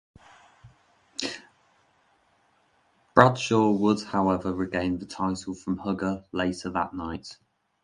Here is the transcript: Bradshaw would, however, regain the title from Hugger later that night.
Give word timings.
Bradshaw 3.13 3.69
would, 3.69 4.01
however, 4.05 4.51
regain 4.51 4.97
the 4.97 5.05
title 5.05 5.53
from 5.53 5.77
Hugger 5.77 6.25
later 6.33 6.71
that 6.71 6.95
night. 6.95 7.37